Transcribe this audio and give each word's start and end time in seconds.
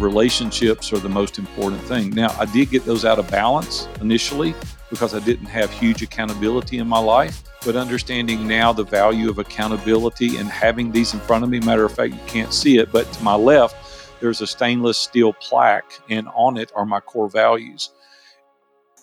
relationships 0.00 0.92
are 0.92 0.98
the 0.98 1.08
most 1.08 1.38
important 1.38 1.82
thing. 1.82 2.10
Now, 2.10 2.34
I 2.38 2.46
did 2.46 2.70
get 2.70 2.84
those 2.84 3.04
out 3.04 3.18
of 3.18 3.30
balance 3.30 3.88
initially 4.00 4.54
because 4.90 5.14
I 5.14 5.20
didn't 5.20 5.46
have 5.46 5.70
huge 5.70 6.02
accountability 6.02 6.78
in 6.78 6.88
my 6.88 6.98
life. 6.98 7.42
But 7.64 7.76
understanding 7.76 8.48
now 8.48 8.72
the 8.72 8.84
value 8.84 9.28
of 9.28 9.38
accountability 9.38 10.38
and 10.38 10.48
having 10.48 10.90
these 10.92 11.12
in 11.14 11.20
front 11.20 11.44
of 11.44 11.50
me, 11.50 11.60
matter 11.60 11.84
of 11.84 11.94
fact, 11.94 12.14
you 12.14 12.20
can't 12.26 12.52
see 12.52 12.78
it, 12.78 12.90
but 12.90 13.10
to 13.12 13.22
my 13.22 13.34
left, 13.34 13.76
there's 14.20 14.40
a 14.40 14.46
stainless 14.46 14.98
steel 14.98 15.32
plaque, 15.32 15.92
and 16.08 16.28
on 16.34 16.56
it 16.56 16.70
are 16.74 16.84
my 16.84 17.00
core 17.00 17.28
values. 17.28 17.90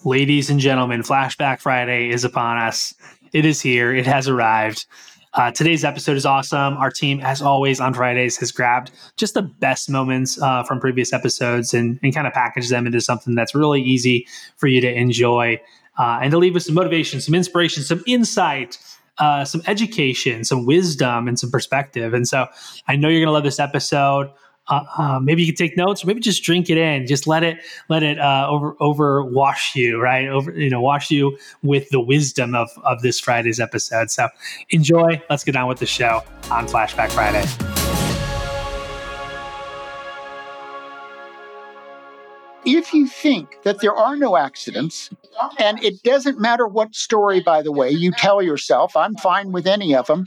Ladies 0.04 0.50
and 0.50 0.60
gentlemen, 0.60 1.02
Flashback 1.02 1.60
Friday 1.60 2.10
is 2.10 2.24
upon 2.24 2.58
us. 2.58 2.94
It 3.34 3.46
is 3.46 3.62
here, 3.62 3.94
it 3.94 4.06
has 4.06 4.28
arrived. 4.28 4.86
Uh, 5.38 5.52
today's 5.52 5.86
episode 5.86 6.18
is 6.18 6.26
awesome. 6.26 6.76
Our 6.78 6.90
team, 6.90 7.20
as 7.22 7.44
always, 7.44 7.80
on 7.80 7.94
Fridays 7.94 8.38
has 8.38 8.52
grabbed 8.52 8.90
just 9.18 9.36
the 9.36 9.44
best 9.44 9.88
moments 9.88 10.42
uh, 10.42 10.64
from 10.64 10.80
previous 10.80 11.14
episodes 11.14 11.76
and, 11.76 12.00
and 12.02 12.12
kind 12.12 12.26
of 12.26 12.34
packaged 12.34 12.72
them 12.72 12.88
into 12.88 13.00
something 13.00 13.36
that's 13.36 13.54
really 13.54 13.80
easy 13.80 14.28
for 14.56 14.66
you 14.66 14.82
to 14.82 14.92
enjoy 14.92 15.62
uh, 16.00 16.18
and 16.24 16.32
to 16.32 16.40
leave 16.40 16.56
with 16.56 16.64
some 16.64 16.74
motivation, 16.74 17.22
some 17.22 17.36
inspiration, 17.36 17.84
some 17.84 18.04
insight, 18.08 18.80
uh, 19.20 19.46
some 19.46 19.62
education, 19.68 20.44
some 20.44 20.66
wisdom, 20.66 21.28
and 21.28 21.38
some 21.38 21.52
perspective. 21.52 22.16
And 22.16 22.28
so 22.28 22.48
I 22.88 22.96
know 22.96 23.08
you're 23.08 23.20
going 23.20 23.28
to 23.28 23.32
love 23.32 23.44
this 23.44 23.60
episode. 23.60 24.32
Uh, 24.70 24.84
uh, 24.98 25.20
maybe 25.20 25.44
you 25.44 25.48
can 25.48 25.56
take 25.56 25.78
notes, 25.78 26.04
or 26.04 26.08
maybe 26.08 26.20
just 26.20 26.44
drink 26.44 26.70
it 26.70 26.78
in. 26.78 27.08
Just 27.08 27.28
let 27.28 27.44
it 27.44 27.58
let 27.90 28.04
it 28.04 28.20
uh, 28.20 28.48
over 28.50 28.76
over 28.80 29.24
wash 29.24 29.76
you, 29.76 30.02
right? 30.02 30.28
Over 30.28 30.52
you 30.52 30.70
know, 30.70 30.82
wash 30.82 31.10
you 31.10 31.38
with 31.64 31.90
the 31.90 32.00
wisdom 32.00 32.56
of 32.56 32.70
of 32.84 33.02
this 33.02 33.20
Friday's 33.20 33.60
episode. 33.60 34.12
So 34.12 34.30
enjoy. 34.70 35.22
Let's 35.30 35.44
get 35.44 35.56
on 35.56 35.68
with 35.68 35.80
the 35.80 35.86
show 35.86 36.24
on 36.52 36.68
Flashback 36.68 37.12
Friday. 37.12 37.46
if 42.68 42.94
you 42.94 43.08
think 43.08 43.64
that 43.64 43.80
there 43.80 43.96
are 43.96 44.18
no 44.18 44.36
accidents, 44.36 45.10
and 45.58 45.82
it 45.82 46.04
doesn't 46.04 46.40
matter 46.40 46.68
what 46.68 46.94
story, 46.94 47.40
by 47.40 47.62
the 47.62 47.72
way, 47.72 47.90
you 47.90 48.12
tell 48.12 48.42
yourself, 48.42 48.96
I'm 48.96 49.16
fine 49.16 49.54
with 49.54 49.66
any 49.66 49.96
of 49.96 50.08
them, 50.08 50.26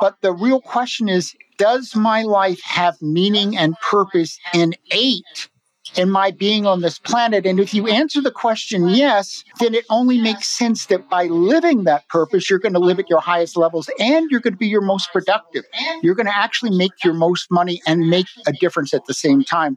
but 0.00 0.20
the 0.20 0.32
real 0.32 0.60
question 0.60 1.08
is, 1.08 1.34
does 1.58 1.94
my 1.94 2.22
life 2.22 2.60
have 2.62 3.00
meaning 3.02 3.56
and 3.56 3.74
purpose 3.90 4.38
innate 4.54 5.48
in 5.96 6.10
my 6.10 6.30
being 6.30 6.66
on 6.66 6.80
this 6.80 6.98
planet? 6.98 7.44
And 7.46 7.60
if 7.60 7.74
you 7.74 7.86
answer 7.86 8.20
the 8.20 8.30
question 8.30 8.88
yes, 8.88 9.44
then 9.58 9.74
it 9.74 9.84
only 9.90 10.20
makes 10.20 10.48
sense 10.48 10.86
that 10.86 11.08
by 11.08 11.24
living 11.26 11.84
that 11.84 12.08
purpose, 12.08 12.48
you're 12.48 12.58
going 12.58 12.74
to 12.74 12.78
live 12.78 12.98
at 12.98 13.10
your 13.10 13.20
highest 13.20 13.56
levels 13.56 13.90
and 13.98 14.30
you're 14.30 14.40
going 14.40 14.54
to 14.54 14.58
be 14.58 14.68
your 14.68 14.80
most 14.80 15.12
productive. 15.12 15.64
You're 16.02 16.14
going 16.14 16.26
to 16.26 16.36
actually 16.36 16.76
make 16.76 17.04
your 17.04 17.14
most 17.14 17.50
money 17.50 17.82
and 17.86 18.08
make 18.08 18.26
a 18.46 18.52
difference 18.52 18.94
at 18.94 19.06
the 19.06 19.14
same 19.14 19.44
time. 19.44 19.76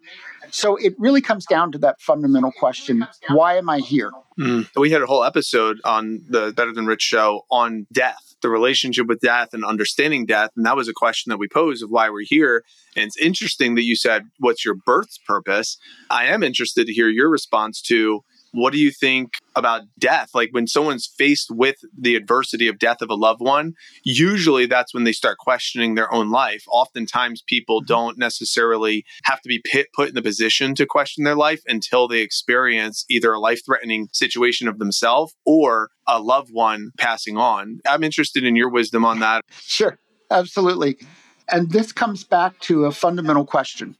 So 0.53 0.75
it 0.75 0.93
really 0.99 1.21
comes 1.21 1.47
down 1.47 1.71
to 1.71 1.79
that 1.79 1.99
fundamental 1.99 2.51
question 2.51 3.07
why 3.29 3.57
am 3.57 3.69
I 3.69 3.79
here? 3.79 4.11
Mm. 4.39 4.67
We 4.75 4.91
had 4.91 5.01
a 5.01 5.07
whole 5.07 5.23
episode 5.23 5.81
on 5.83 6.21
the 6.29 6.53
Better 6.55 6.71
Than 6.71 6.85
Rich 6.85 7.01
show 7.01 7.45
on 7.49 7.87
death, 7.91 8.35
the 8.41 8.49
relationship 8.49 9.07
with 9.07 9.19
death 9.19 9.49
and 9.53 9.65
understanding 9.65 10.27
death. 10.27 10.51
And 10.55 10.65
that 10.65 10.75
was 10.75 10.87
a 10.87 10.93
question 10.93 11.31
that 11.31 11.37
we 11.37 11.47
posed 11.47 11.83
of 11.83 11.89
why 11.89 12.09
we're 12.11 12.25
here. 12.25 12.63
And 12.95 13.05
it's 13.05 13.17
interesting 13.17 13.73
that 13.75 13.83
you 13.83 13.95
said, 13.95 14.25
What's 14.37 14.63
your 14.63 14.75
birth's 14.75 15.17
purpose? 15.25 15.77
I 16.11 16.25
am 16.25 16.43
interested 16.43 16.85
to 16.85 16.93
hear 16.93 17.09
your 17.09 17.29
response 17.29 17.81
to 17.83 18.23
what 18.53 18.71
do 18.71 18.79
you 18.79 18.91
think 18.91 19.33
about 19.55 19.81
death? 19.99 20.29
Like 20.33 20.49
when 20.51 20.67
someone's 20.67 21.07
faced 21.17 21.49
with 21.51 21.77
the 21.97 22.15
adversity 22.15 22.67
of 22.67 22.79
death 22.79 23.01
of 23.01 23.09
a 23.09 23.15
loved 23.15 23.41
one, 23.41 23.73
usually 24.03 24.67
that's 24.67 24.93
when 24.93 25.03
they 25.03 25.11
start 25.11 25.39
questioning 25.39 25.95
their 25.95 26.11
own 26.13 26.29
life. 26.29 26.63
Oftentimes, 26.69 27.43
people 27.47 27.81
mm-hmm. 27.81 27.87
don't 27.87 28.17
necessarily 28.17 29.05
have 29.23 29.41
to 29.41 29.49
be 29.49 29.61
pit, 29.65 29.87
put 29.95 30.09
in 30.09 30.15
the 30.15 30.21
position 30.21 30.75
to 30.75 30.85
question 30.85 31.23
their 31.23 31.35
life 31.35 31.61
until 31.67 32.07
they 32.07 32.21
experience 32.21 33.05
either 33.09 33.33
a 33.33 33.39
life 33.39 33.61
threatening 33.65 34.07
situation 34.13 34.67
of 34.67 34.77
themselves 34.77 35.33
or 35.45 35.89
a 36.07 36.21
loved 36.21 36.49
one 36.51 36.91
passing 36.97 37.37
on. 37.37 37.79
I'm 37.87 38.03
interested 38.03 38.43
in 38.43 38.55
your 38.55 38.69
wisdom 38.69 39.03
on 39.03 39.19
that. 39.19 39.43
Sure, 39.61 39.97
absolutely. 40.29 40.97
And 41.49 41.71
this 41.71 41.91
comes 41.91 42.23
back 42.23 42.59
to 42.61 42.85
a 42.85 42.91
fundamental 42.91 43.45
question 43.45 43.95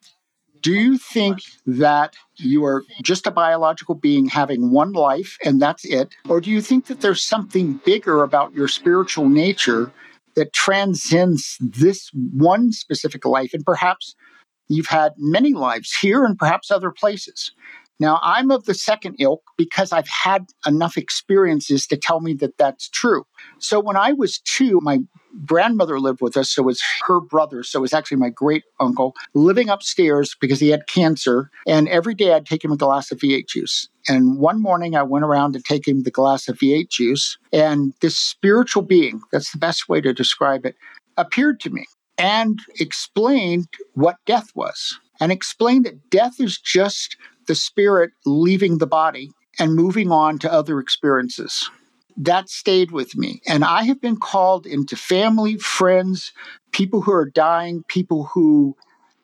do 0.63 0.73
you 0.73 0.97
think 0.97 1.39
that 1.67 2.15
you 2.37 2.63
are 2.63 2.83
just 3.03 3.27
a 3.27 3.31
biological 3.31 3.95
being 3.95 4.27
having 4.27 4.71
one 4.71 4.93
life 4.93 5.37
and 5.43 5.61
that's 5.61 5.83
it? 5.85 6.15
Or 6.29 6.39
do 6.39 6.49
you 6.49 6.61
think 6.61 6.87
that 6.87 7.01
there's 7.01 7.21
something 7.21 7.81
bigger 7.85 8.23
about 8.23 8.53
your 8.53 8.69
spiritual 8.69 9.27
nature 9.27 9.91
that 10.35 10.53
transcends 10.53 11.57
this 11.59 12.09
one 12.13 12.71
specific 12.71 13.25
life? 13.25 13.53
And 13.53 13.65
perhaps 13.65 14.15
you've 14.69 14.87
had 14.87 15.11
many 15.17 15.53
lives 15.53 15.93
here 15.93 16.23
and 16.23 16.39
perhaps 16.39 16.71
other 16.71 16.91
places. 16.91 17.51
Now, 18.03 18.19
I'm 18.21 18.51
of 18.51 18.65
the 18.65 18.73
second 18.73 19.15
ilk 19.19 19.41
because 19.57 19.93
I've 19.93 20.09
had 20.09 20.47
enough 20.67 20.97
experiences 20.97 21.87
to 21.87 21.95
tell 21.95 22.19
me 22.19 22.33
that 22.33 22.57
that's 22.57 22.89
true. 22.89 23.25
So 23.59 23.79
when 23.79 23.95
I 23.95 24.11
was 24.11 24.39
two, 24.39 24.81
my 24.81 24.99
grandmother 25.45 25.97
lived 26.01 26.19
with 26.19 26.35
us, 26.35 26.49
so 26.49 26.63
it 26.63 26.65
was 26.65 26.83
her 27.07 27.21
brother, 27.21 27.63
so 27.63 27.79
it 27.79 27.81
was 27.81 27.93
actually 27.93 28.17
my 28.17 28.29
great 28.29 28.65
uncle, 28.81 29.13
living 29.33 29.69
upstairs 29.69 30.35
because 30.41 30.59
he 30.59 30.67
had 30.67 30.85
cancer. 30.87 31.49
And 31.65 31.87
every 31.87 32.13
day 32.13 32.33
I'd 32.33 32.45
take 32.45 32.65
him 32.65 32.73
a 32.73 32.77
glass 32.77 33.09
of 33.09 33.19
V8 33.19 33.47
juice. 33.47 33.87
And 34.09 34.37
one 34.37 34.61
morning 34.61 34.97
I 34.97 35.03
went 35.03 35.23
around 35.23 35.53
to 35.53 35.61
take 35.61 35.87
him 35.87 36.03
the 36.03 36.11
glass 36.11 36.49
of 36.49 36.59
V8 36.59 36.89
juice, 36.89 37.37
and 37.53 37.93
this 38.01 38.17
spiritual 38.17 38.83
being, 38.83 39.21
that's 39.31 39.53
the 39.53 39.59
best 39.59 39.87
way 39.87 40.01
to 40.01 40.11
describe 40.11 40.65
it, 40.65 40.75
appeared 41.15 41.61
to 41.61 41.69
me 41.69 41.85
and 42.17 42.59
explained 42.81 43.69
what 43.93 44.17
death 44.25 44.49
was 44.55 44.99
and 45.21 45.31
explained 45.31 45.85
that 45.85 46.09
death 46.09 46.39
is 46.39 46.59
just 46.59 47.15
the 47.47 47.55
spirit 47.55 48.11
leaving 48.25 48.77
the 48.77 48.87
body 48.87 49.31
and 49.59 49.75
moving 49.75 50.11
on 50.11 50.39
to 50.39 50.51
other 50.51 50.79
experiences. 50.79 51.69
That 52.17 52.49
stayed 52.49 52.91
with 52.91 53.15
me. 53.15 53.41
And 53.47 53.63
I 53.63 53.83
have 53.83 53.99
been 53.99 54.17
called 54.17 54.65
into 54.65 54.95
family, 54.95 55.57
friends, 55.57 56.31
people 56.71 57.01
who 57.01 57.11
are 57.11 57.29
dying, 57.29 57.83
people 57.87 58.25
who 58.25 58.75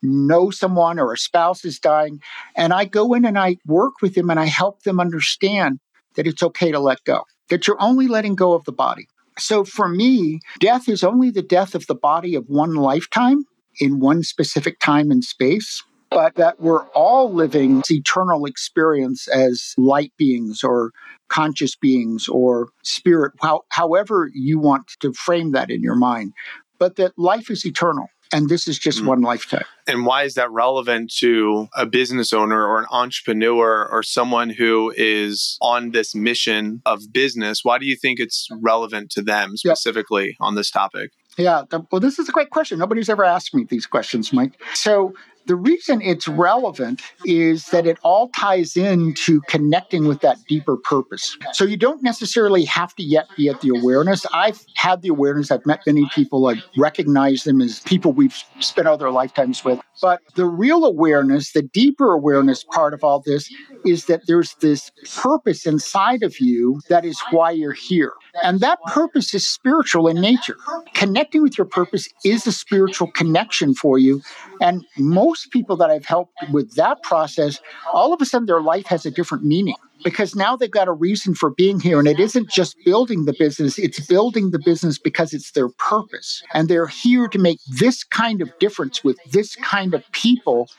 know 0.01 0.49
someone 0.49 0.99
or 0.99 1.13
a 1.13 1.17
spouse 1.17 1.65
is 1.65 1.79
dying. 1.79 2.21
And 2.55 2.73
I 2.73 2.85
go 2.85 3.13
in 3.13 3.25
and 3.25 3.37
I 3.37 3.57
work 3.65 4.01
with 4.01 4.15
them 4.15 4.29
and 4.29 4.39
I 4.39 4.45
help 4.45 4.83
them 4.83 4.99
understand 4.99 5.79
that 6.15 6.27
it's 6.27 6.43
okay 6.43 6.71
to 6.71 6.79
let 6.79 7.03
go, 7.03 7.23
that 7.49 7.67
you're 7.67 7.81
only 7.81 8.07
letting 8.07 8.35
go 8.35 8.53
of 8.53 8.65
the 8.65 8.71
body. 8.71 9.07
So 9.37 9.63
for 9.63 9.87
me, 9.87 10.39
death 10.59 10.89
is 10.89 11.03
only 11.03 11.29
the 11.29 11.41
death 11.41 11.75
of 11.75 11.87
the 11.87 11.95
body 11.95 12.35
of 12.35 12.45
one 12.47 12.75
lifetime 12.75 13.45
in 13.79 13.99
one 13.99 14.23
specific 14.23 14.79
time 14.79 15.11
and 15.11 15.23
space 15.23 15.83
but 16.09 16.35
that 16.35 16.59
we're 16.59 16.85
all 16.89 17.31
living 17.33 17.83
eternal 17.89 18.45
experience 18.45 19.27
as 19.27 19.73
light 19.77 20.11
beings 20.17 20.63
or 20.63 20.91
conscious 21.29 21.75
beings 21.75 22.27
or 22.27 22.69
spirit, 22.83 23.33
how, 23.41 23.61
however 23.69 24.29
you 24.33 24.59
want 24.59 24.91
to 24.99 25.13
frame 25.13 25.51
that 25.51 25.69
in 25.69 25.81
your 25.81 25.95
mind, 25.95 26.33
but 26.79 26.95
that 26.95 27.17
life 27.17 27.49
is 27.49 27.65
eternal. 27.65 28.07
And 28.31 28.47
this 28.47 28.67
is 28.67 28.77
just 28.77 29.01
mm. 29.01 29.07
one 29.07 29.21
lifetime. 29.21 29.63
And 29.87 30.05
why 30.05 30.21
is 30.21 30.35
that 30.35 30.51
relevant 30.51 31.11
to 31.17 31.67
a 31.75 31.87
business 31.87 32.31
owner 32.31 32.63
or 32.63 32.79
an 32.79 32.85
entrepreneur 32.91 33.87
or 33.91 34.03
someone 34.03 34.51
who 34.51 34.93
is 34.95 35.57
on 35.61 35.91
this 35.91 36.13
mission 36.13 36.83
of 36.85 37.11
business? 37.11 37.61
Why 37.63 37.79
do 37.79 37.87
you 37.87 37.95
think 37.95 38.19
it's 38.19 38.47
relevant 38.61 39.09
to 39.11 39.23
them 39.23 39.57
specifically 39.57 40.27
yep. 40.27 40.35
on 40.41 40.53
this 40.53 40.69
topic? 40.69 41.11
Yeah, 41.37 41.63
well, 41.91 42.01
this 42.01 42.19
is 42.19 42.27
a 42.27 42.31
great 42.31 42.49
question. 42.49 42.77
Nobody's 42.77 43.09
ever 43.09 43.23
asked 43.23 43.55
me 43.55 43.63
these 43.63 43.87
questions, 43.87 44.33
Mike. 44.33 44.61
So, 44.73 45.13
the 45.49 45.55
reason 45.55 45.99
it's 45.99 46.27
relevant 46.27 47.01
is 47.25 47.65
that 47.69 47.87
it 47.87 47.97
all 48.03 48.29
ties 48.29 48.77
into 48.77 49.41
connecting 49.47 50.07
with 50.07 50.21
that 50.21 50.37
deeper 50.47 50.77
purpose. 50.77 51.35
So 51.53 51.63
you 51.63 51.75
don't 51.75 52.03
necessarily 52.03 52.65
have 52.65 52.93
to 52.97 53.03
yet 53.03 53.25
be 53.35 53.49
at 53.49 53.59
the 53.61 53.69
awareness. 53.69 54.27
I've 54.31 54.63
had 54.75 55.01
the 55.01 55.07
awareness, 55.07 55.49
I've 55.49 55.65
met 55.65 55.81
many 55.87 56.07
people, 56.13 56.47
I 56.47 56.61
recognize 56.77 57.45
them 57.45 57.61
as 57.61 57.79
people 57.79 58.11
we've 58.13 58.37
spent 58.59 58.87
all 58.87 58.95
their 58.95 59.09
lifetimes 59.09 59.65
with. 59.65 59.81
But 59.99 60.21
the 60.35 60.45
real 60.45 60.85
awareness, 60.85 61.51
the 61.51 61.63
deeper 61.63 62.11
awareness 62.13 62.63
part 62.63 62.93
of 62.93 63.03
all 63.03 63.19
this 63.19 63.51
is 63.85 64.05
that 64.05 64.21
there's 64.27 64.55
this 64.55 64.91
purpose 65.15 65.65
inside 65.65 66.23
of 66.23 66.39
you 66.39 66.81
that 66.89 67.05
is 67.05 67.19
why 67.31 67.51
you're 67.51 67.73
here. 67.73 68.13
And 68.43 68.59
that 68.59 68.79
purpose 68.87 69.33
is 69.33 69.47
spiritual 69.47 70.07
in 70.07 70.21
nature. 70.21 70.57
Connecting 70.93 71.41
with 71.41 71.57
your 71.57 71.65
purpose 71.65 72.09
is 72.23 72.45
a 72.47 72.51
spiritual 72.51 73.11
connection 73.11 73.73
for 73.73 73.97
you. 73.97 74.21
And 74.61 74.85
most 74.97 75.51
people 75.51 75.77
that 75.77 75.89
I've 75.89 76.05
helped 76.05 76.33
with 76.51 76.75
that 76.75 77.01
process, 77.03 77.59
all 77.93 78.13
of 78.13 78.21
a 78.21 78.25
sudden 78.25 78.45
their 78.45 78.61
life 78.61 78.85
has 78.87 79.05
a 79.05 79.11
different 79.11 79.43
meaning. 79.43 79.75
Because 80.03 80.35
now 80.35 80.55
they've 80.55 80.71
got 80.71 80.87
a 80.87 80.93
reason 80.93 81.35
for 81.35 81.49
being 81.49 81.79
here. 81.79 81.99
And 81.99 82.07
it 82.07 82.19
isn't 82.19 82.49
just 82.49 82.75
building 82.85 83.25
the 83.25 83.33
business, 83.37 83.77
it's 83.77 84.05
building 84.05 84.51
the 84.51 84.59
business 84.59 84.97
because 84.97 85.33
it's 85.33 85.51
their 85.51 85.69
purpose. 85.69 86.41
And 86.53 86.67
they're 86.67 86.87
here 86.87 87.27
to 87.27 87.39
make 87.39 87.59
this 87.67 88.03
kind 88.03 88.41
of 88.41 88.57
difference 88.59 89.03
with 89.03 89.17
this 89.31 89.55
kind 89.55 89.93
of 89.93 90.09
people. 90.11 90.69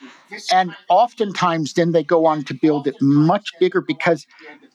And 0.51 0.75
oftentimes, 0.89 1.73
then 1.73 1.91
they 1.91 2.03
go 2.03 2.25
on 2.25 2.43
to 2.45 2.53
build 2.53 2.87
it 2.87 2.95
much 3.01 3.51
bigger 3.59 3.81
because 3.81 4.25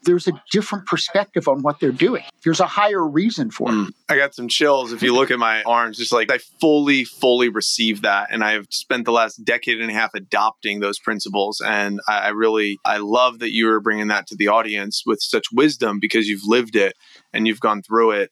there's 0.07 0.29
a 0.29 0.43
different 0.51 0.87
perspective 0.87 1.49
on 1.49 1.63
what 1.63 1.81
they're 1.81 1.91
doing. 1.91 2.23
There's 2.45 2.61
a 2.61 2.67
higher 2.67 3.05
reason 3.07 3.51
for 3.51 3.69
it. 3.69 3.73
Mm. 3.73 3.91
I 4.09 4.17
got 4.17 4.35
some 4.35 4.49
chills 4.49 4.93
if 4.93 5.03
you 5.03 5.13
look 5.15 5.31
at 5.31 5.39
my 5.39 5.63
arms. 5.65 5.99
Just 5.99 6.13
like 6.13 6.31
I 6.31 6.39
fully, 6.39 7.05
fully 7.05 7.49
receive 7.49 8.03
that. 8.03 8.29
And 8.31 8.45
I've 8.45 8.67
spent 8.71 9.05
the 9.05 9.13
last 9.13 9.45
decade 9.45 9.81
and 9.81 9.91
a 9.91 9.95
half 9.95 10.15
adopting 10.15 10.81
those 10.81 10.99
principles. 10.99 11.61
And 11.61 12.01
I, 12.09 12.29
really, 12.29 12.79
I 12.85 12.99
love 12.99 13.41
that 13.41 13.53
you 13.53 13.69
are 13.69 13.81
bringing 13.81 14.09
that 14.09 14.29
to 14.29 14.36
the 14.39 14.49
audience 14.49 15.03
with 15.07 15.21
such 15.21 15.47
wisdom 15.53 15.99
because 16.01 16.29
you've 16.29 16.47
lived 16.47 16.77
it 16.77 16.95
and 17.33 17.47
you've 17.47 17.61
gone 17.61 17.83
through 17.83 18.13
it. 18.13 18.31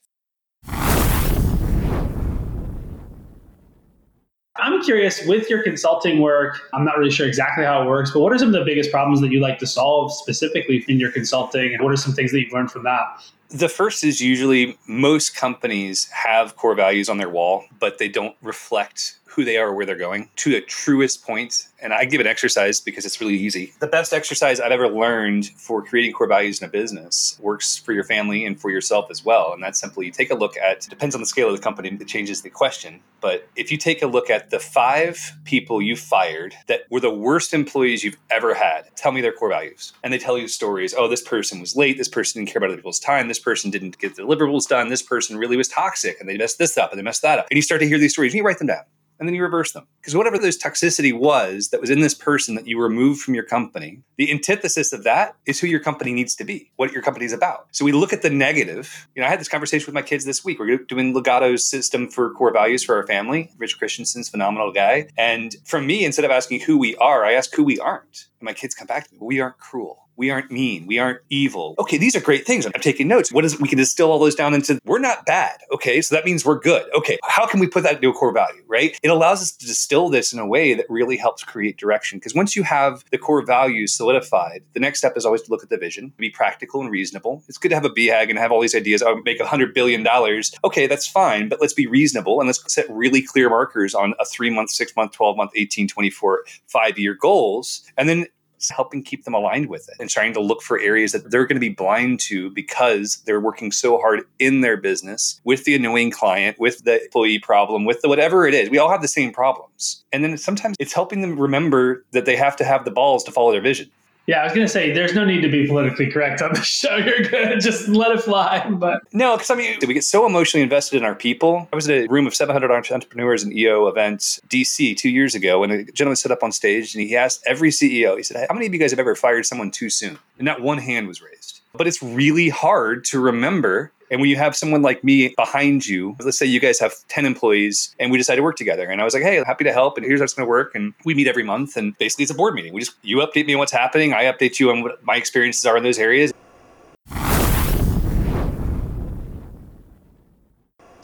I'm 4.57 4.81
curious 4.81 5.25
with 5.25 5.49
your 5.49 5.61
consulting 5.63 6.21
work, 6.21 6.61
I'm 6.73 6.85
not 6.85 6.97
really 6.97 7.11
sure 7.11 7.27
exactly 7.27 7.65
how 7.65 7.83
it 7.83 7.87
works, 7.87 8.11
but 8.11 8.21
what 8.21 8.31
are 8.31 8.37
some 8.37 8.47
of 8.47 8.53
the 8.53 8.63
biggest 8.63 8.89
problems 8.89 9.19
that 9.21 9.31
you 9.31 9.39
like 9.39 9.59
to 9.59 9.67
solve 9.67 10.13
specifically 10.13 10.85
in 10.87 10.97
your 10.97 11.11
consulting? 11.11 11.73
And 11.73 11.83
what 11.83 11.91
are 11.91 11.97
some 11.97 12.13
things 12.13 12.31
that 12.31 12.39
you've 12.39 12.53
learned 12.53 12.71
from 12.71 12.83
that? 12.83 13.21
The 13.49 13.69
first 13.69 14.03
is 14.03 14.21
usually 14.21 14.77
most 14.87 15.35
companies 15.35 16.09
have 16.09 16.55
core 16.55 16.75
values 16.75 17.09
on 17.09 17.17
their 17.17 17.29
wall, 17.29 17.65
but 17.79 17.99
they 17.99 18.09
don't 18.09 18.35
reflect 18.41 19.19
who 19.35 19.43
they 19.43 19.57
are 19.57 19.67
or 19.67 19.73
where 19.73 19.85
they're 19.85 19.97
going 19.97 20.29
to 20.37 20.51
the 20.51 20.61
truest 20.61 21.25
point. 21.25 21.67
And 21.81 21.93
I 21.93 22.05
give 22.05 22.21
an 22.21 22.27
exercise 22.27 22.79
because 22.79 23.05
it's 23.05 23.19
really 23.19 23.35
easy. 23.35 23.73
The 23.79 23.87
best 23.87 24.13
exercise 24.13 24.61
I've 24.61 24.71
ever 24.71 24.87
learned 24.87 25.47
for 25.57 25.83
creating 25.83 26.13
core 26.13 26.27
values 26.27 26.61
in 26.61 26.67
a 26.67 26.71
business 26.71 27.37
works 27.41 27.77
for 27.77 27.91
your 27.91 28.05
family 28.05 28.45
and 28.45 28.59
for 28.59 28.71
yourself 28.71 29.11
as 29.11 29.25
well. 29.25 29.51
And 29.51 29.61
that's 29.61 29.79
simply 29.79 30.09
take 30.09 30.31
a 30.31 30.35
look 30.35 30.55
at, 30.55 30.85
it 30.85 30.89
depends 30.89 31.15
on 31.15 31.21
the 31.21 31.27
scale 31.27 31.49
of 31.49 31.55
the 31.55 31.61
company, 31.61 31.89
it 31.89 32.07
changes 32.07 32.43
the 32.43 32.49
question. 32.49 33.01
But 33.19 33.47
if 33.57 33.71
you 33.71 33.77
take 33.77 34.01
a 34.01 34.07
look 34.07 34.29
at 34.29 34.51
the 34.51 34.59
five 34.59 35.33
people 35.43 35.81
you 35.81 35.97
fired 35.97 36.55
that 36.67 36.83
were 36.89 37.01
the 37.01 37.13
worst 37.13 37.53
employees 37.53 38.05
you've 38.05 38.17
ever 38.29 38.53
had, 38.53 38.83
tell 38.95 39.11
me 39.11 39.19
their 39.19 39.33
core 39.33 39.49
values. 39.49 39.91
And 40.01 40.13
they 40.13 40.17
tell 40.17 40.37
you 40.37 40.47
stories. 40.47 40.93
Oh, 40.97 41.09
this 41.09 41.23
person 41.23 41.59
was 41.59 41.75
late. 41.75 41.97
This 41.97 42.07
person 42.07 42.39
didn't 42.39 42.53
care 42.53 42.59
about 42.59 42.69
other 42.69 42.77
people's 42.77 42.99
time. 42.99 43.27
This 43.35 43.43
person 43.43 43.69
didn't 43.69 43.99
get 43.99 44.15
deliverables 44.15 44.65
done. 44.65 44.87
This 44.87 45.01
person 45.01 45.35
really 45.35 45.57
was 45.57 45.67
toxic 45.67 46.21
and 46.21 46.29
they 46.29 46.37
messed 46.37 46.57
this 46.57 46.77
up 46.77 46.91
and 46.91 46.97
they 46.97 47.03
messed 47.03 47.21
that 47.23 47.37
up. 47.37 47.47
And 47.51 47.57
you 47.57 47.61
start 47.61 47.81
to 47.81 47.87
hear 47.87 47.97
these 47.97 48.13
stories 48.13 48.31
and 48.31 48.37
you 48.37 48.45
write 48.45 48.59
them 48.59 48.67
down 48.67 48.83
and 49.19 49.27
then 49.27 49.35
you 49.35 49.43
reverse 49.43 49.73
them. 49.73 49.85
Because 49.99 50.15
whatever 50.15 50.37
this 50.37 50.57
toxicity 50.57 51.11
was 51.11 51.67
that 51.69 51.81
was 51.81 51.89
in 51.89 51.99
this 51.99 52.13
person 52.13 52.55
that 52.55 52.65
you 52.65 52.81
removed 52.81 53.19
from 53.19 53.33
your 53.35 53.43
company, 53.43 54.03
the 54.15 54.31
antithesis 54.31 54.93
of 54.93 55.03
that 55.03 55.35
is 55.45 55.59
who 55.59 55.67
your 55.67 55.81
company 55.81 56.13
needs 56.13 56.33
to 56.35 56.45
be, 56.45 56.71
what 56.77 56.93
your 56.93 57.01
company 57.01 57.25
is 57.25 57.33
about. 57.33 57.67
So 57.71 57.83
we 57.83 57.91
look 57.91 58.13
at 58.13 58.21
the 58.21 58.29
negative. 58.29 59.09
You 59.15 59.21
know, 59.21 59.27
I 59.27 59.31
had 59.31 59.41
this 59.41 59.49
conversation 59.49 59.85
with 59.85 59.95
my 59.95 60.01
kids 60.01 60.23
this 60.23 60.45
week. 60.45 60.57
We're 60.57 60.77
doing 60.77 61.13
Legato's 61.13 61.69
system 61.69 62.09
for 62.09 62.33
core 62.35 62.53
values 62.53 62.85
for 62.85 62.95
our 62.95 63.05
family. 63.05 63.51
Rich 63.57 63.79
Christensen's 63.79 64.29
phenomenal 64.29 64.71
guy. 64.71 65.09
And 65.17 65.57
for 65.65 65.81
me, 65.81 66.05
instead 66.05 66.23
of 66.23 66.31
asking 66.31 66.61
who 66.61 66.77
we 66.77 66.95
are, 66.95 67.25
I 67.25 67.33
ask 67.33 67.53
who 67.53 67.65
we 67.65 67.77
aren't. 67.79 68.27
And 68.39 68.45
my 68.45 68.53
kids 68.53 68.75
come 68.75 68.87
back 68.87 69.09
to 69.09 69.13
me, 69.13 69.19
we 69.21 69.41
aren't 69.41 69.57
cruel 69.57 70.04
we 70.17 70.29
aren't 70.29 70.51
mean. 70.51 70.87
We 70.87 70.99
aren't 70.99 71.19
evil. 71.29 71.75
Okay, 71.79 71.97
these 71.97 72.15
are 72.15 72.21
great 72.21 72.45
things. 72.45 72.65
I'm 72.65 72.71
taking 72.73 73.07
notes. 73.07 73.31
What 73.31 73.45
is 73.45 73.59
we 73.59 73.67
can 73.67 73.77
distill 73.77 74.11
all 74.11 74.19
those 74.19 74.35
down 74.35 74.53
into 74.53 74.79
we're 74.85 74.99
not 74.99 75.25
bad. 75.25 75.57
Okay, 75.73 76.01
so 76.01 76.15
that 76.15 76.25
means 76.25 76.45
we're 76.45 76.59
good. 76.59 76.85
Okay, 76.95 77.17
how 77.23 77.45
can 77.45 77.59
we 77.59 77.67
put 77.67 77.83
that 77.83 77.95
into 77.95 78.09
a 78.09 78.13
core 78.13 78.33
value, 78.33 78.63
right? 78.67 78.97
It 79.03 79.09
allows 79.09 79.41
us 79.41 79.51
to 79.51 79.65
distill 79.65 80.09
this 80.09 80.33
in 80.33 80.39
a 80.39 80.45
way 80.45 80.73
that 80.73 80.85
really 80.89 81.17
helps 81.17 81.43
create 81.43 81.77
direction. 81.77 82.19
Because 82.19 82.35
once 82.35 82.55
you 82.55 82.63
have 82.63 83.03
the 83.11 83.17
core 83.17 83.45
values 83.45 83.93
solidified, 83.93 84.63
the 84.73 84.79
next 84.79 84.99
step 84.99 85.17
is 85.17 85.25
always 85.25 85.41
to 85.43 85.51
look 85.51 85.63
at 85.63 85.69
the 85.69 85.77
vision, 85.77 86.13
be 86.17 86.29
practical 86.29 86.81
and 86.81 86.91
reasonable. 86.91 87.43
It's 87.47 87.57
good 87.57 87.69
to 87.69 87.75
have 87.75 87.85
a 87.85 87.89
BHAG 87.89 88.29
and 88.29 88.39
have 88.39 88.51
all 88.51 88.61
these 88.61 88.75
ideas. 88.75 89.01
I'll 89.01 89.21
make 89.21 89.39
a 89.39 89.47
hundred 89.47 89.73
billion 89.73 90.03
dollars. 90.03 90.53
Okay, 90.63 90.87
that's 90.87 91.07
fine, 91.07 91.49
but 91.49 91.59
let's 91.61 91.73
be 91.73 91.87
reasonable 91.87 92.39
and 92.39 92.47
let's 92.47 92.73
set 92.73 92.85
really 92.89 93.21
clear 93.21 93.49
markers 93.49 93.93
on 93.93 94.13
a 94.19 94.25
three 94.25 94.49
month, 94.49 94.69
six 94.69 94.95
month, 94.95 95.11
12 95.11 95.37
month, 95.37 95.51
18, 95.55 95.87
24, 95.87 96.45
five 96.67 96.97
year 96.97 97.13
goals. 97.13 97.83
And 97.97 98.07
then 98.07 98.27
helping 98.69 99.03
keep 99.03 99.23
them 99.23 99.33
aligned 99.33 99.67
with 99.67 99.87
it 99.89 99.95
and 99.99 100.09
trying 100.09 100.33
to 100.33 100.41
look 100.41 100.61
for 100.61 100.79
areas 100.79 101.11
that 101.11 101.29
they're 101.31 101.45
going 101.45 101.55
to 101.55 101.59
be 101.59 101.69
blind 101.69 102.19
to 102.21 102.49
because 102.51 103.17
they're 103.25 103.39
working 103.39 103.71
so 103.71 103.97
hard 103.97 104.23
in 104.39 104.61
their 104.61 104.77
business 104.77 105.39
with 105.43 105.63
the 105.65 105.75
annoying 105.75 106.11
client, 106.11 106.59
with 106.59 106.83
the 106.83 107.03
employee 107.03 107.39
problem, 107.39 107.85
with 107.85 108.01
the 108.01 108.09
whatever 108.09 108.47
it 108.47 108.53
is. 108.53 108.69
We 108.69 108.77
all 108.77 108.89
have 108.89 109.01
the 109.01 109.07
same 109.07 109.31
problems. 109.31 110.03
And 110.11 110.23
then 110.23 110.37
sometimes 110.37 110.75
it's 110.79 110.93
helping 110.93 111.21
them 111.21 111.39
remember 111.39 112.05
that 112.11 112.25
they 112.25 112.35
have 112.35 112.55
to 112.57 112.63
have 112.63 112.85
the 112.85 112.91
balls 112.91 113.23
to 113.25 113.31
follow 113.31 113.51
their 113.51 113.61
vision. 113.61 113.89
Yeah, 114.27 114.41
I 114.41 114.43
was 114.43 114.53
going 114.53 114.65
to 114.65 114.71
say 114.71 114.91
there's 114.91 115.13
no 115.13 115.23
need 115.23 115.41
to 115.41 115.49
be 115.49 115.67
politically 115.67 116.09
correct 116.09 116.41
on 116.41 116.53
the 116.53 116.61
show. 116.63 116.95
You're 116.97 117.21
good. 117.21 117.59
Just 117.61 117.87
let 117.87 118.11
it 118.11 118.21
fly. 118.21 118.67
But 118.69 119.03
no, 119.13 119.35
because 119.35 119.51
I 119.51 119.55
mean, 119.55 119.77
we 119.87 119.93
get 119.93 120.03
so 120.03 120.25
emotionally 120.25 120.63
invested 120.63 120.97
in 120.97 121.03
our 121.03 121.15
people. 121.15 121.67
I 121.71 121.75
was 121.75 121.87
at 121.87 122.05
a 122.05 122.07
room 122.07 122.25
of 122.25 122.33
700 122.33 122.71
entrepreneurs 122.71 123.43
and 123.43 123.55
EO 123.55 123.87
events, 123.87 124.39
DC 124.49 124.97
two 124.97 125.09
years 125.09 125.35
ago, 125.35 125.63
and 125.63 125.71
a 125.71 125.83
gentleman 125.85 126.15
stood 126.15 126.31
up 126.31 126.43
on 126.43 126.51
stage 126.51 126.95
and 126.95 127.03
he 127.03 127.15
asked 127.15 127.43
every 127.45 127.69
CEO, 127.69 128.17
he 128.17 128.23
said, 128.23 128.45
"How 128.49 128.55
many 128.55 128.65
of 128.65 128.73
you 128.73 128.79
guys 128.79 128.91
have 128.91 128.99
ever 128.99 129.15
fired 129.15 129.45
someone 129.45 129.69
too 129.69 129.89
soon?" 129.89 130.17
And 130.37 130.45
not 130.45 130.61
one 130.61 130.79
hand 130.79 131.07
was 131.07 131.21
raised. 131.21 131.61
But 131.73 131.87
it's 131.87 132.01
really 132.01 132.49
hard 132.49 133.05
to 133.05 133.19
remember 133.19 133.91
and 134.11 134.21
when 134.21 134.29
you 134.29 134.35
have 134.35 134.55
someone 134.55 134.83
like 134.83 135.03
me 135.03 135.33
behind 135.35 135.87
you, 135.87 136.15
let's 136.19 136.37
say 136.37 136.45
you 136.45 136.59
guys 136.59 136.79
have 136.79 136.93
10 137.07 137.25
employees 137.25 137.95
and 137.99 138.11
we 138.11 138.17
decide 138.17 138.35
to 138.35 138.43
work 138.43 138.55
together. 138.55 138.85
And 138.85 139.01
I 139.01 139.03
was 139.03 139.15
like, 139.15 139.23
hey, 139.23 139.43
happy 139.45 139.63
to 139.63 139.73
help. 139.73 139.97
And 139.97 140.05
here's 140.05 140.19
how 140.19 140.25
it's 140.25 140.33
going 140.33 140.45
to 140.45 140.49
work. 140.49 140.75
And 140.75 140.93
we 141.05 141.15
meet 141.15 141.27
every 141.27 141.43
month. 141.43 141.75
And 141.75 141.97
basically, 141.97 142.23
it's 142.23 142.31
a 142.31 142.35
board 142.35 142.53
meeting. 142.53 142.73
We 142.73 142.81
just, 142.81 142.95
you 143.01 143.17
update 143.17 143.47
me 143.47 143.53
on 143.53 143.59
what's 143.59 143.71
happening. 143.71 144.13
I 144.13 144.25
update 144.25 144.59
you 144.59 144.69
on 144.69 144.83
what 144.83 145.03
my 145.03 145.15
experiences 145.15 145.65
are 145.65 145.75
in 145.75 145.83
those 145.83 145.97
areas. 145.97 146.31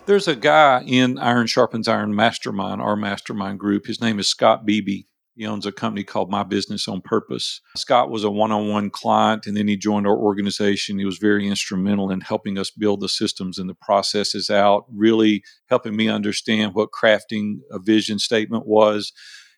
There's 0.06 0.28
a 0.28 0.36
guy 0.36 0.84
in 0.86 1.18
Iron 1.18 1.48
Sharpens 1.48 1.88
Iron 1.88 2.14
Mastermind, 2.16 2.82
our 2.82 2.96
mastermind 2.96 3.60
group. 3.60 3.88
His 3.88 4.02
name 4.02 4.20
is 4.20 4.28
Scott 4.28 4.66
Beebe. 4.66 5.04
He 5.36 5.46
owns 5.46 5.66
a 5.66 5.72
company 5.72 6.04
called 6.04 6.30
My 6.30 6.44
Business 6.44 6.88
on 6.88 7.02
Purpose. 7.02 7.62
Scott 7.76 8.10
was 8.10 8.24
a 8.24 8.32
one 8.32 8.52
on 8.52 8.70
one 8.70 8.90
client 8.90 9.48
and 9.48 9.56
then 9.56 9.68
he 9.68 9.78
joined 9.78 10.06
our 10.06 10.18
organization. 10.18 11.00
He 11.00 11.06
was 11.06 11.18
very 11.18 11.48
instrumental 11.48 12.12
in 12.12 12.22
helping 12.22 12.58
us 12.58 12.70
build 12.70 13.00
the 13.00 13.10
systems 13.10 13.58
and 13.58 13.70
the 13.70 13.76
processes 13.76 14.50
out, 14.50 14.86
really 14.94 15.42
helping 15.70 15.96
me 15.96 16.10
understand 16.10 16.74
what 16.74 16.90
crafting 16.92 17.60
a 17.72 17.80
vision 17.80 18.20
statement 18.20 18.68
was. 18.68 19.14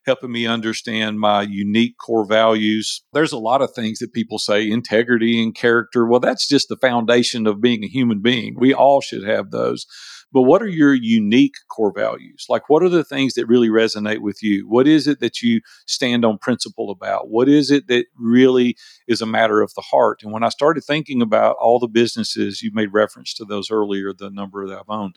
Helping 0.05 0.33
me 0.33 0.45
understand 0.45 1.17
my 1.17 1.43
unique 1.43 1.95
core 1.97 2.25
values. 2.25 3.03
There's 3.13 3.31
a 3.31 3.37
lot 3.37 3.61
of 3.61 3.71
things 3.73 3.99
that 3.99 4.11
people 4.11 4.37
say 4.37 4.69
integrity 4.69 5.41
and 5.41 5.55
character. 5.55 6.05
Well, 6.05 6.19
that's 6.19 6.45
just 6.45 6.67
the 6.67 6.75
foundation 6.75 7.47
of 7.47 7.61
being 7.61 7.85
a 7.85 7.87
human 7.87 8.21
being. 8.21 8.55
We 8.59 8.73
all 8.73 8.99
should 8.99 9.23
have 9.23 9.51
those 9.51 9.85
but 10.33 10.41
what 10.41 10.63
are 10.63 10.67
your 10.67 10.95
unique 10.95 11.55
core 11.69 11.93
values? 11.95 12.47
Like, 12.49 12.67
what 12.67 12.81
are 12.81 12.89
the 12.89 13.03
things 13.03 13.35
that 13.35 13.45
really 13.45 13.69
resonate 13.69 14.19
with 14.19 14.41
you? 14.41 14.67
What 14.67 14.87
is 14.87 15.07
it 15.07 15.19
that 15.19 15.43
you 15.43 15.61
stand 15.85 16.25
on 16.25 16.39
principle 16.39 16.89
about? 16.89 17.29
What 17.29 17.47
is 17.47 17.69
it 17.69 17.87
that 17.87 18.07
really 18.17 18.75
is 19.07 19.21
a 19.21 19.27
matter 19.27 19.61
of 19.61 19.73
the 19.75 19.81
heart? 19.81 20.23
And 20.23 20.33
when 20.33 20.43
I 20.43 20.49
started 20.49 20.83
thinking 20.83 21.21
about 21.21 21.55
all 21.59 21.79
the 21.79 21.87
businesses, 21.87 22.63
you 22.63 22.71
made 22.73 22.91
reference 22.91 23.35
to 23.35 23.45
those 23.45 23.69
earlier, 23.69 24.11
the 24.11 24.31
number 24.31 24.67
that 24.67 24.79
I've 24.79 24.89
owned, 24.89 25.15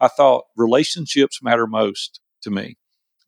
I 0.00 0.08
thought 0.08 0.46
relationships 0.56 1.40
matter 1.42 1.68
most 1.68 2.20
to 2.42 2.50
me 2.50 2.76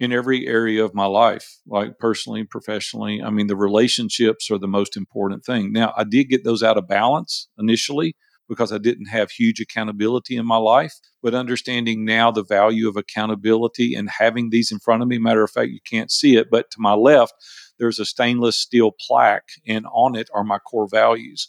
in 0.00 0.12
every 0.12 0.46
area 0.46 0.85
of 0.85 0.94
my 0.94 1.06
life, 1.06 1.58
like 1.67 1.99
personally, 1.99 2.44
professionally. 2.44 3.23
I 3.23 3.30
mean, 3.30 3.47
the 3.47 3.57
relationships 3.57 4.50
are 4.50 4.59
the 4.59 4.68
most 4.68 4.97
important 4.97 5.45
thing. 5.45 5.73
Now, 5.73 5.92
I 5.97 6.04
did 6.04 6.25
get 6.25 6.45
those 6.45 6.62
out 6.62 6.78
of 6.78 6.88
balance 6.88 7.49
initially 7.59 8.16
because 8.49 8.73
I 8.73 8.78
didn't 8.78 9.07
have 9.07 9.31
huge 9.31 9.61
accountability 9.61 10.37
in 10.37 10.47
my 10.47 10.57
life. 10.57 10.95
But 11.23 11.35
understanding 11.35 12.05
now 12.05 12.31
the 12.31 12.45
value 12.45 12.88
of 12.88 12.97
accountability 12.97 13.95
and 13.95 14.09
having 14.09 14.50
these 14.50 14.73
in 14.73 14.78
front 14.78 15.02
of 15.02 15.09
me, 15.09 15.19
matter 15.19 15.43
of 15.43 15.50
fact, 15.50 15.71
you 15.71 15.81
can't 15.88 16.11
see 16.11 16.37
it, 16.37 16.49
but 16.50 16.71
to 16.71 16.76
my 16.81 16.95
left, 16.95 17.35
there's 17.78 17.99
a 17.99 18.05
stainless 18.05 18.57
steel 18.57 18.93
plaque, 19.07 19.50
and 19.67 19.87
on 19.93 20.17
it 20.17 20.28
are 20.35 20.45
my 20.45 20.59
core 20.59 20.88
values. 20.90 21.49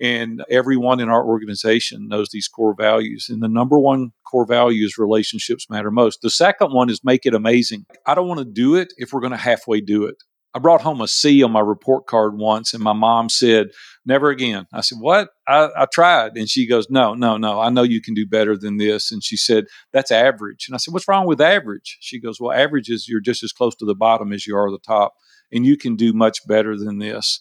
And 0.00 0.42
everyone 0.50 1.00
in 1.00 1.08
our 1.08 1.24
organization 1.24 2.08
knows 2.08 2.30
these 2.30 2.48
core 2.48 2.74
values. 2.76 3.28
And 3.28 3.42
the 3.42 3.48
number 3.48 3.78
one 3.78 4.10
core 4.28 4.46
value 4.46 4.84
is 4.84 4.98
relationships 4.98 5.70
matter 5.70 5.90
most. 5.90 6.22
The 6.22 6.30
second 6.30 6.72
one 6.72 6.90
is 6.90 7.04
make 7.04 7.24
it 7.24 7.34
amazing. 7.34 7.86
I 8.06 8.14
don't 8.14 8.26
want 8.26 8.40
to 8.40 8.44
do 8.44 8.74
it 8.74 8.92
if 8.96 9.12
we're 9.12 9.20
going 9.20 9.32
to 9.32 9.36
halfway 9.36 9.80
do 9.80 10.04
it. 10.04 10.16
I 10.54 10.58
brought 10.58 10.82
home 10.82 11.00
a 11.00 11.08
C 11.08 11.42
on 11.42 11.50
my 11.50 11.60
report 11.60 12.06
card 12.06 12.36
once, 12.36 12.74
and 12.74 12.82
my 12.82 12.92
mom 12.92 13.28
said, 13.28 13.68
Never 14.04 14.28
again. 14.28 14.66
I 14.72 14.82
said, 14.82 14.98
What? 15.00 15.30
I, 15.48 15.68
I, 15.76 15.86
tried. 15.86 16.32
And 16.36 16.48
she 16.48 16.68
goes, 16.68 16.88
No, 16.90 17.14
no, 17.14 17.36
no. 17.36 17.60
I 17.60 17.70
know 17.70 17.82
you 17.82 18.02
can 18.02 18.14
do 18.14 18.26
better 18.26 18.56
than 18.56 18.76
this. 18.76 19.10
And 19.10 19.24
she 19.24 19.36
said, 19.36 19.64
That's 19.92 20.10
average. 20.10 20.66
And 20.68 20.74
I 20.74 20.78
said, 20.78 20.92
What's 20.92 21.08
wrong 21.08 21.26
with 21.26 21.40
average? 21.40 21.96
She 22.00 22.20
goes, 22.20 22.38
Well, 22.38 22.56
average 22.56 22.90
is 22.90 23.08
you're 23.08 23.20
just 23.20 23.42
as 23.42 23.52
close 23.52 23.74
to 23.76 23.86
the 23.86 23.94
bottom 23.94 24.32
as 24.32 24.46
you 24.46 24.56
are 24.56 24.70
the 24.70 24.78
top, 24.78 25.14
and 25.50 25.64
you 25.64 25.76
can 25.76 25.96
do 25.96 26.12
much 26.12 26.46
better 26.46 26.76
than 26.76 26.98
this. 26.98 27.40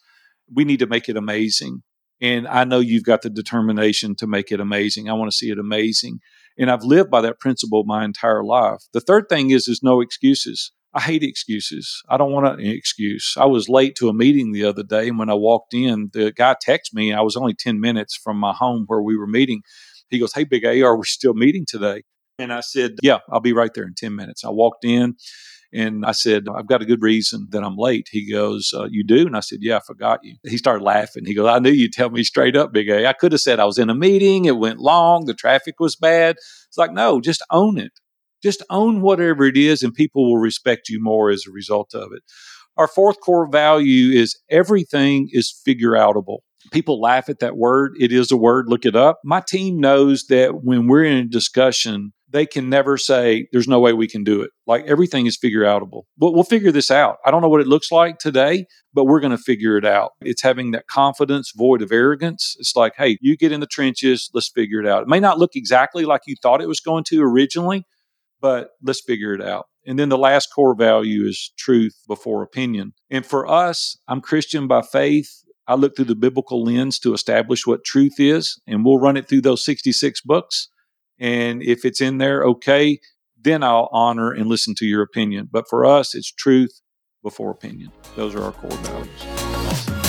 We 0.53 0.63
need 0.63 0.79
to 0.79 0.87
make 0.87 1.09
it 1.09 1.17
amazing. 1.17 1.83
And 2.21 2.47
I 2.47 2.63
know 2.65 2.79
you've 2.79 3.03
got 3.03 3.23
the 3.23 3.29
determination 3.29 4.15
to 4.17 4.27
make 4.27 4.51
it 4.51 4.59
amazing. 4.59 5.09
I 5.09 5.13
want 5.13 5.31
to 5.31 5.35
see 5.35 5.49
it 5.49 5.57
amazing. 5.57 6.19
And 6.57 6.69
I've 6.69 6.83
lived 6.83 7.09
by 7.09 7.21
that 7.21 7.39
principle 7.39 7.83
my 7.83 8.05
entire 8.05 8.43
life. 8.43 8.83
The 8.93 9.01
third 9.01 9.25
thing 9.27 9.49
is, 9.49 9.67
is 9.67 9.81
no 9.81 10.01
excuses. 10.01 10.71
I 10.93 10.99
hate 10.99 11.23
excuses. 11.23 12.03
I 12.09 12.17
don't 12.17 12.31
want 12.31 12.59
an 12.59 12.65
excuse. 12.65 13.35
I 13.37 13.45
was 13.45 13.69
late 13.69 13.95
to 13.95 14.09
a 14.09 14.13
meeting 14.13 14.51
the 14.51 14.65
other 14.65 14.83
day, 14.83 15.07
and 15.07 15.17
when 15.17 15.29
I 15.29 15.35
walked 15.35 15.73
in, 15.73 16.09
the 16.13 16.33
guy 16.33 16.55
texted 16.55 16.93
me. 16.93 17.13
I 17.13 17.21
was 17.21 17.37
only 17.37 17.53
10 17.53 17.79
minutes 17.79 18.19
from 18.21 18.37
my 18.37 18.53
home 18.53 18.83
where 18.87 19.01
we 19.01 19.17
were 19.17 19.27
meeting. 19.27 19.61
He 20.09 20.19
goes, 20.19 20.33
Hey, 20.33 20.43
Big 20.43 20.65
A, 20.65 20.81
are 20.83 20.97
we 20.97 21.05
still 21.05 21.33
meeting 21.33 21.65
today? 21.65 22.03
And 22.37 22.51
I 22.51 22.59
said, 22.59 22.95
Yeah, 23.01 23.19
I'll 23.31 23.39
be 23.39 23.53
right 23.53 23.73
there 23.73 23.85
in 23.85 23.93
10 23.95 24.15
minutes. 24.15 24.43
I 24.43 24.49
walked 24.49 24.83
in 24.83 25.15
and 25.73 26.05
I 26.05 26.11
said, 26.11 26.47
I've 26.53 26.67
got 26.67 26.81
a 26.81 26.85
good 26.85 27.01
reason 27.01 27.47
that 27.51 27.63
I'm 27.63 27.77
late. 27.77 28.07
He 28.11 28.29
goes, 28.29 28.73
uh, 28.75 28.87
You 28.91 29.05
do? 29.05 29.25
And 29.25 29.37
I 29.37 29.39
said, 29.39 29.59
Yeah, 29.61 29.77
I 29.77 29.81
forgot 29.87 30.19
you. 30.23 30.35
He 30.43 30.57
started 30.57 30.83
laughing. 30.83 31.23
He 31.25 31.33
goes, 31.33 31.47
I 31.47 31.59
knew 31.59 31.71
you'd 31.71 31.93
tell 31.93 32.09
me 32.09 32.23
straight 32.23 32.57
up, 32.57 32.73
Big 32.73 32.89
A. 32.89 33.07
I 33.07 33.13
could 33.13 33.31
have 33.31 33.41
said 33.41 33.61
I 33.61 33.65
was 33.65 33.77
in 33.77 33.89
a 33.89 33.95
meeting. 33.95 34.45
It 34.45 34.57
went 34.57 34.79
long. 34.79 35.25
The 35.25 35.33
traffic 35.33 35.75
was 35.79 35.95
bad. 35.95 36.35
It's 36.67 36.77
like, 36.77 36.91
No, 36.91 37.21
just 37.21 37.43
own 37.49 37.77
it 37.77 37.93
just 38.41 38.63
own 38.69 39.01
whatever 39.01 39.45
it 39.45 39.57
is 39.57 39.83
and 39.83 39.93
people 39.93 40.29
will 40.29 40.39
respect 40.39 40.89
you 40.89 41.01
more 41.01 41.29
as 41.29 41.45
a 41.47 41.51
result 41.51 41.93
of 41.93 42.11
it. 42.15 42.23
Our 42.77 42.87
fourth 42.87 43.19
core 43.19 43.49
value 43.49 44.17
is 44.17 44.39
everything 44.49 45.27
is 45.31 45.53
figure 45.65 45.91
outable. 45.91 46.39
People 46.71 47.01
laugh 47.01 47.27
at 47.27 47.39
that 47.39 47.57
word. 47.57 47.93
It 47.99 48.11
is 48.11 48.31
a 48.31 48.37
word, 48.37 48.69
look 48.69 48.85
it 48.85 48.95
up. 48.95 49.19
My 49.23 49.41
team 49.45 49.79
knows 49.79 50.25
that 50.29 50.63
when 50.63 50.87
we're 50.87 51.03
in 51.03 51.17
a 51.17 51.25
discussion, 51.25 52.13
they 52.29 52.45
can 52.45 52.69
never 52.69 52.97
say, 52.97 53.47
there's 53.51 53.67
no 53.67 53.79
way 53.79 53.91
we 53.91 54.07
can 54.07 54.23
do 54.23 54.41
it. 54.41 54.51
Like 54.65 54.85
everything 54.85 55.25
is 55.25 55.37
figure 55.37 55.63
outable. 55.63 56.03
But 56.17 56.31
we'll 56.31 56.43
figure 56.43 56.71
this 56.71 56.89
out. 56.89 57.17
I 57.25 57.31
don't 57.31 57.41
know 57.41 57.49
what 57.49 57.61
it 57.61 57.67
looks 57.67 57.91
like 57.91 58.19
today, 58.19 58.67
but 58.93 59.03
we're 59.03 59.19
going 59.19 59.35
to 59.35 59.43
figure 59.43 59.75
it 59.75 59.85
out. 59.85 60.11
It's 60.21 60.41
having 60.41 60.71
that 60.71 60.87
confidence 60.87 61.51
void 61.53 61.81
of 61.81 61.91
arrogance. 61.91 62.55
It's 62.57 62.75
like, 62.75 62.93
hey, 62.97 63.17
you 63.19 63.35
get 63.35 63.51
in 63.51 63.59
the 63.59 63.67
trenches, 63.67 64.29
let's 64.33 64.49
figure 64.49 64.79
it 64.79 64.87
out. 64.87 65.01
It 65.01 65.09
may 65.09 65.19
not 65.19 65.39
look 65.39 65.55
exactly 65.55 66.05
like 66.05 66.21
you 66.25 66.35
thought 66.41 66.61
it 66.61 66.67
was 66.67 66.79
going 66.79 67.03
to 67.05 67.21
originally, 67.21 67.85
but 68.41 68.71
let's 68.81 69.01
figure 69.01 69.33
it 69.33 69.41
out. 69.41 69.67
And 69.85 69.97
then 69.97 70.09
the 70.09 70.17
last 70.17 70.47
core 70.53 70.75
value 70.75 71.25
is 71.25 71.51
truth 71.57 72.03
before 72.07 72.43
opinion. 72.43 72.93
And 73.09 73.25
for 73.25 73.47
us, 73.47 73.97
I'm 74.07 74.21
Christian 74.21 74.67
by 74.67 74.81
faith. 74.81 75.43
I 75.67 75.75
look 75.75 75.95
through 75.95 76.05
the 76.05 76.15
biblical 76.15 76.63
lens 76.63 76.99
to 76.99 77.13
establish 77.13 77.65
what 77.65 77.83
truth 77.83 78.19
is, 78.19 78.59
and 78.67 78.83
we'll 78.83 78.99
run 78.99 79.17
it 79.17 79.27
through 79.27 79.41
those 79.41 79.63
66 79.63 80.21
books. 80.21 80.69
And 81.19 81.63
if 81.63 81.85
it's 81.85 82.01
in 82.01 82.17
there, 82.17 82.43
okay, 82.43 82.99
then 83.39 83.63
I'll 83.63 83.89
honor 83.91 84.31
and 84.31 84.47
listen 84.47 84.75
to 84.75 84.85
your 84.85 85.01
opinion. 85.01 85.49
But 85.51 85.67
for 85.69 85.85
us, 85.85 86.13
it's 86.13 86.31
truth 86.31 86.81
before 87.23 87.51
opinion. 87.51 87.91
Those 88.15 88.35
are 88.35 88.43
our 88.43 88.51
core 88.51 88.69
values. 88.71 90.00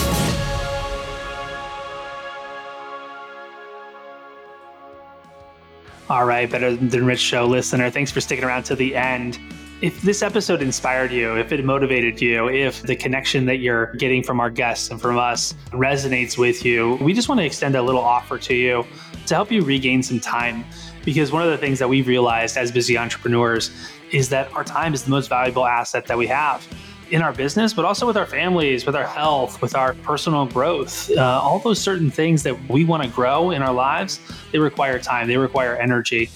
All 6.13 6.27
right, 6.27 6.49
Better 6.49 6.77
Than 6.77 7.07
Rich 7.07 7.21
Show 7.21 7.47
listener, 7.47 7.89
thanks 7.89 8.11
for 8.11 8.21
sticking 8.21 8.45
around 8.45 8.65
to 8.65 8.77
the 8.77 8.95
end. 8.95 9.39
If 9.81 10.03
this 10.03 10.21
episode 10.21 10.61
inspired 10.61 11.11
you, 11.11 11.39
if 11.39 11.53
it 11.53 11.65
motivated 11.65 12.21
you, 12.21 12.51
if 12.51 12.83
the 12.83 12.95
connection 12.95 13.47
that 13.47 13.61
you're 13.61 13.95
getting 13.95 14.23
from 14.23 14.39
our 14.39 14.51
guests 14.51 14.91
and 14.91 15.01
from 15.01 15.17
us 15.17 15.55
resonates 15.71 16.37
with 16.37 16.67
you, 16.67 16.97
we 16.97 17.15
just 17.15 17.31
want 17.31 17.41
to 17.41 17.47
extend 17.47 17.77
a 17.77 17.83
little 17.83 18.03
offer 18.03 18.37
to 18.37 18.55
you 18.55 18.85
to 19.25 19.35
help 19.35 19.51
you 19.51 19.63
regain 19.63 20.03
some 20.03 20.21
time. 20.21 20.67
Because 21.03 21.33
one 21.33 21.43
of 21.43 21.51
the 21.51 21.57
things 21.57 21.79
that 21.79 21.89
we've 21.89 22.07
realized 22.07 22.59
as 22.59 22.71
busy 22.71 22.99
entrepreneurs 22.99 23.71
is 24.11 24.29
that 24.29 24.53
our 24.53 24.65
time 24.65 24.93
is 24.93 25.05
the 25.05 25.11
most 25.11 25.29
valuable 25.29 25.65
asset 25.65 26.05
that 26.09 26.19
we 26.19 26.27
have 26.27 26.69
in 27.13 27.21
our 27.21 27.33
business, 27.33 27.75
but 27.75 27.85
also 27.85 28.07
with 28.07 28.17
our 28.17 28.25
families, 28.25 28.87
with 28.87 28.97
our 28.97 29.07
health, 29.07 29.61
with 29.61 29.77
our 29.77 29.93
personal 29.97 30.47
growth. 30.47 31.11
Uh, 31.11 31.21
all 31.21 31.59
those 31.59 31.79
certain 31.79 32.11
things 32.11 32.43
that 32.43 32.59
we 32.71 32.85
want 32.85 33.03
to 33.03 33.09
grow 33.11 33.51
in 33.51 33.61
our 33.61 33.73
lives, 33.73 34.19
they 34.51 34.59
require 34.59 34.99
time, 34.99 35.29
they 35.29 35.37
require 35.37 35.77
energy. 35.77 36.31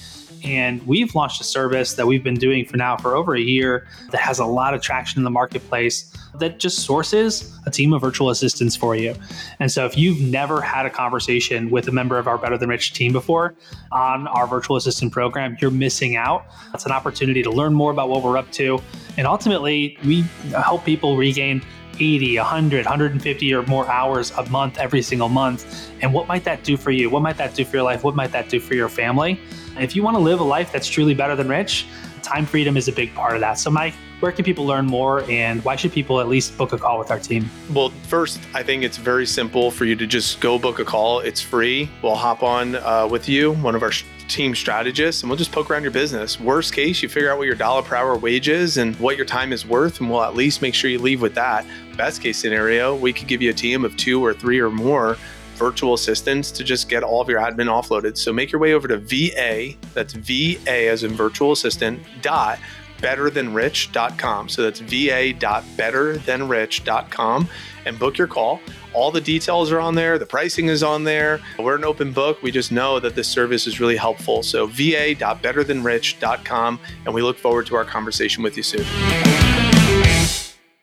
And 0.45 0.87
we've 0.87 1.15
launched 1.15 1.41
a 1.41 1.45
service 1.45 1.95
that 1.95 2.07
we've 2.07 2.23
been 2.23 2.35
doing 2.35 2.67
for 2.67 2.77
now 2.77 2.99
for 2.99 3.17
over 3.17 3.35
a 3.35 3.41
year 3.41 3.89
that 4.11 4.21
has 4.21 4.39
a 4.39 4.45
lot 4.45 4.75
of 4.75 4.83
traction 4.83 5.19
in 5.19 5.25
the 5.25 5.31
marketplace 5.31 6.15
that 6.39 6.59
just 6.59 6.81
sources 6.81 7.59
a 7.67 7.71
team 7.71 7.93
of 7.93 8.01
virtual 8.01 8.31
assistants 8.31 8.77
for 8.77 8.95
you. 8.95 9.15
And 9.61 9.71
so 9.71 9.85
if 9.87 9.97
you've 9.97 10.21
never 10.21 10.61
had 10.61 10.87
a 10.87 10.91
conversation 10.91 11.71
with 11.71 11.89
a 11.89 11.93
member 11.93 12.19
of 12.19 12.29
our 12.29 12.39
Better 12.39 12.59
Than 12.59 12.69
Rich 12.69 12.93
team 12.93 13.13
before 13.13 13.55
on 13.93 14.27
our 14.29 14.47
virtual 14.47 14.77
assistant 14.77 15.13
program, 15.13 15.57
you're 15.61 15.71
missing 15.71 16.17
out. 16.17 16.47
It's 16.75 16.87
an 16.87 16.93
opportunity 16.93 17.43
to 17.43 17.51
learn 17.51 17.75
more 17.75 17.91
about 17.91 18.09
what 18.09 18.23
we're 18.23 18.37
up 18.37 18.51
to. 18.53 18.81
And 19.17 19.27
ultimately, 19.27 19.99
we 20.05 20.23
help 20.53 20.85
people 20.85 21.17
regain 21.17 21.63
80, 21.99 22.37
100, 22.39 22.85
150 22.85 23.55
or 23.55 23.63
more 23.65 23.89
hours 23.89 24.31
a 24.33 24.45
month 24.51 24.79
every 24.79 25.03
single 25.03 25.29
month. 25.29 25.91
And 26.03 26.13
what 26.13 26.29
might 26.29 26.45
that 26.45 26.63
do 26.63 26.77
for 26.77 26.91
you? 26.91 27.09
What 27.09 27.23
might 27.23 27.39
that 27.39 27.55
do 27.55 27.65
for 27.65 27.77
your 27.77 27.85
life? 27.85 28.05
What 28.05 28.15
might 28.15 28.33
that 28.33 28.49
do 28.49 28.61
for 28.61 28.75
your 28.75 28.89
family? 28.89 29.41
If 29.79 29.95
you 29.95 30.03
want 30.03 30.17
to 30.17 30.21
live 30.21 30.41
a 30.41 30.45
life 30.45 30.73
that's 30.73 30.89
truly 30.89 31.15
better 31.15 31.37
than 31.37 31.49
rich, 31.49 31.87
time 32.27 32.45
freedom 32.45 32.77
is 32.77 32.89
a 32.89 32.93
big 32.93 33.15
part 33.15 33.35
of 33.35 33.41
that. 33.41 33.55
So, 33.59 33.71
Mike, 33.71 33.95
where 34.21 34.33
can 34.33 34.45
people 34.45 34.65
learn 34.65 34.87
more 34.87 35.23
and 35.31 35.65
why 35.65 35.77
should 35.77 35.93
people 35.93 36.21
at 36.21 36.29
least 36.29 36.57
book 36.59 36.73
a 36.73 36.79
call 36.79 36.99
with 36.99 37.11
our 37.11 37.21
team? 37.21 37.49
Well, 37.73 37.91
first, 38.09 38.41
I 38.55 38.63
think 38.63 38.83
it's 38.83 38.97
very 38.97 39.27
simple 39.27 39.71
for 39.71 39.85
you 39.85 39.95
to 39.97 40.07
just 40.07 40.41
go 40.41 40.59
book 40.59 40.79
a 40.79 40.85
call. 40.85 41.21
It's 41.21 41.41
free. 41.41 41.89
We'll 42.03 42.17
hop 42.17 42.43
on 42.43 42.77
uh, 42.77 43.07
with 43.11 43.29
you, 43.29 43.53
one 43.55 43.75
of 43.75 43.83
our 43.83 43.93
team 44.29 44.55
strategists, 44.57 45.23
and 45.23 45.31
we'll 45.31 45.37
just 45.37 45.53
poke 45.53 45.71
around 45.71 45.83
your 45.83 45.93
business. 45.93 46.41
Worst 46.41 46.73
case, 46.75 47.03
you 47.03 47.09
figure 47.09 47.31
out 47.31 47.39
what 47.39 47.47
your 47.47 47.55
dollar 47.55 47.83
per 47.83 47.95
hour 47.95 48.17
wage 48.17 48.49
is 48.49 48.77
and 48.79 48.97
what 48.99 49.17
your 49.17 49.27
time 49.27 49.53
is 49.53 49.65
worth, 49.65 50.01
and 50.01 50.11
we'll 50.11 50.23
at 50.23 50.35
least 50.35 50.63
make 50.63 50.75
sure 50.75 50.91
you 50.91 50.99
leave 50.99 51.23
with 51.23 51.35
that. 51.35 51.65
Best 51.97 52.21
case 52.23 52.39
scenario, 52.39 52.97
we 52.97 53.13
could 53.13 53.29
give 53.29 53.41
you 53.41 53.51
a 53.51 53.55
team 53.55 53.85
of 53.85 53.97
two 53.97 54.25
or 54.25 54.35
three 54.35 54.59
or 54.59 54.71
more 54.71 55.17
virtual 55.57 55.95
assistants 55.95 56.51
to 56.53 56.65
just 56.65 56.89
get 56.89 57.03
all 57.03 57.21
of 57.21 57.29
your 57.29 57.41
admin 57.41 57.67
offloaded. 57.67 58.17
So 58.17 58.33
make 58.33 58.53
your 58.53 58.61
way 58.61 58.75
over 58.75 58.87
to 58.89 58.99
VA, 58.99 59.77
that's 59.95 60.13
VA 60.13 60.89
as 60.89 61.03
in 61.03 61.13
virtual 61.13 61.53
assistant, 61.53 62.03
dot 62.23 62.59
betterthanrich.com. 62.99 64.49
So 64.49 64.63
that's 64.63 64.81
va.betterthanrich.com 64.81 67.49
and 67.85 67.99
book 67.99 68.17
your 68.19 68.27
call. 68.27 68.61
All 68.93 69.11
the 69.11 69.21
details 69.21 69.73
are 69.73 69.81
on 69.81 69.95
there, 69.95 70.19
the 70.19 70.27
pricing 70.27 70.67
is 70.69 70.83
on 70.83 71.05
there. 71.05 71.41
We're 71.59 71.77
an 71.77 71.85
open 71.85 72.13
book. 72.13 72.43
We 72.43 72.51
just 72.51 72.73
know 72.73 72.99
that 73.01 73.15
this 73.15 73.29
service 73.29 73.67
is 73.67 73.81
really 73.81 73.97
helpful. 73.97 74.43
So 74.43 74.67
va.betterthanrich.com 74.67 76.81
and 77.05 77.15
we 77.15 77.21
look 77.23 77.39
forward 77.39 77.67
to 77.67 77.77
our 77.77 77.85
conversation 77.85 78.43
with 78.43 78.57
you 78.57 78.63
soon. 78.63 79.36